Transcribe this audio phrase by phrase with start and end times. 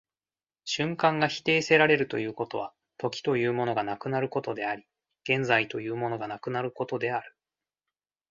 [0.65, 4.87] 瞬間が否定せられるということは、時というものがなくなることであり、
[5.29, 7.35] 現在というものがなくなることである。